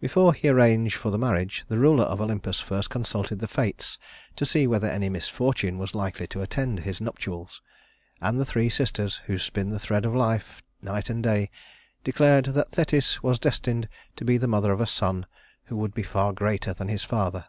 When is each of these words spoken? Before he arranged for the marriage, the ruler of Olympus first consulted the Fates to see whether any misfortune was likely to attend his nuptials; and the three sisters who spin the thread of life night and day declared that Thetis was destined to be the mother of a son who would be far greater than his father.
Before 0.00 0.32
he 0.32 0.46
arranged 0.48 0.94
for 0.94 1.10
the 1.10 1.18
marriage, 1.18 1.64
the 1.66 1.78
ruler 1.80 2.04
of 2.04 2.20
Olympus 2.20 2.60
first 2.60 2.90
consulted 2.90 3.40
the 3.40 3.48
Fates 3.48 3.98
to 4.36 4.46
see 4.46 4.68
whether 4.68 4.86
any 4.88 5.08
misfortune 5.08 5.78
was 5.78 5.96
likely 5.96 6.28
to 6.28 6.42
attend 6.42 6.78
his 6.78 7.00
nuptials; 7.00 7.60
and 8.20 8.38
the 8.38 8.44
three 8.44 8.68
sisters 8.68 9.16
who 9.26 9.36
spin 9.36 9.70
the 9.70 9.80
thread 9.80 10.06
of 10.06 10.14
life 10.14 10.62
night 10.80 11.10
and 11.10 11.24
day 11.24 11.50
declared 12.04 12.44
that 12.44 12.70
Thetis 12.70 13.20
was 13.20 13.40
destined 13.40 13.88
to 14.14 14.24
be 14.24 14.38
the 14.38 14.46
mother 14.46 14.70
of 14.70 14.80
a 14.80 14.86
son 14.86 15.26
who 15.64 15.76
would 15.76 15.92
be 15.92 16.04
far 16.04 16.32
greater 16.32 16.72
than 16.72 16.86
his 16.86 17.02
father. 17.02 17.46